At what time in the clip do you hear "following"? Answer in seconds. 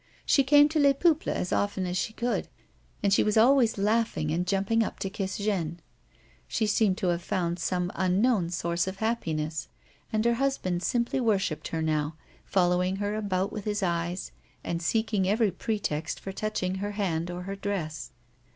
12.45-12.95